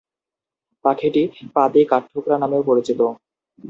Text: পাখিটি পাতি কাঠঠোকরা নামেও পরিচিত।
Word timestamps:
পাখিটি 0.85 1.21
পাতি 1.55 1.81
কাঠঠোকরা 1.91 2.35
নামেও 2.37 2.67
পরিচিত। 2.69 2.99